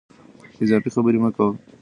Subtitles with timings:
[0.63, 1.55] اضافي خبرې مه کوئ.